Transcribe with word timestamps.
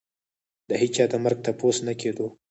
د 0.69 0.71
هېچا 0.81 1.05
د 1.11 1.13
مرګ 1.23 1.39
تپوس 1.45 1.77
نه 1.87 1.93
کېدو. 2.01 2.27